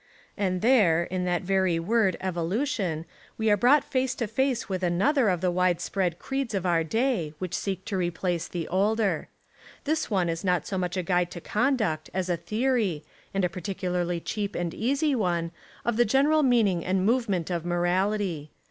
And 0.35 0.63
there, 0.63 1.03
in 1.03 1.25
that 1.25 1.43
very 1.43 1.77
word 1.77 2.17
evolution, 2.21 3.05
we 3.37 3.51
are 3.51 3.55
brought 3.55 3.83
face 3.83 4.15
to 4.15 4.25
face 4.25 4.67
with 4.67 4.81
another 4.81 5.29
of 5.29 5.41
the 5.41 5.51
wide 5.51 5.79
spread 5.79 6.17
creeds 6.17 6.55
of 6.55 6.65
our 6.65 6.83
day, 6.83 7.35
which 7.37 7.53
seek 7.53 7.85
to 7.85 7.97
replace 7.97 8.47
the 8.47 8.67
older. 8.69 9.27
This 9.83 10.09
one 10.09 10.27
Is 10.27 10.43
not 10.43 10.65
so 10.65 10.75
much 10.79 10.97
a 10.97 11.03
guide 11.03 11.29
to 11.29 11.39
conduct 11.39 12.09
as 12.15 12.29
a 12.29 12.35
theory, 12.37 13.03
and 13.31 13.45
a 13.45 13.47
particularly 13.47 14.19
cheap 14.19 14.55
and 14.55 14.73
easy 14.73 15.13
one, 15.13 15.51
of 15.85 15.99
a 15.99 16.03
general 16.03 16.41
meaning 16.41 16.83
and 16.83 17.05
movement 17.05 17.51
of 17.51 17.63
morality. 17.63 18.49